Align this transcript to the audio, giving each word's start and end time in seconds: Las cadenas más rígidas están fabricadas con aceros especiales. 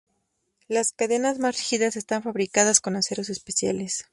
Las 0.67 0.93
cadenas 0.93 1.37
más 1.37 1.55
rígidas 1.57 1.95
están 1.95 2.23
fabricadas 2.23 2.79
con 2.81 2.95
aceros 2.95 3.29
especiales. 3.29 4.05